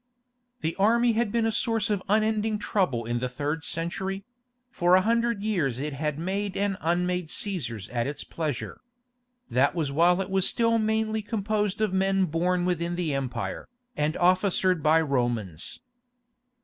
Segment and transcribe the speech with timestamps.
[0.61, 4.23] The army had been a source of unending trouble in the third century;
[4.71, 8.81] for a hundred years it had made and unmade Cæsars at its pleasure.
[9.51, 14.17] That was while it was still mainly composed of men born within the empire, and
[14.17, 15.81] officered by Romans.